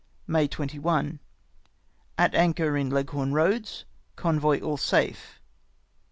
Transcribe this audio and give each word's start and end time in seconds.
"May 0.35 0.47
21.— 0.47 1.19
At 2.17 2.33
anchor 2.33 2.75
in 2.75 2.89
Leghorn 2.89 3.29
Eoads. 3.33 3.83
Convoy 4.15 4.59
all 4.59 4.77
safe. 4.77 5.39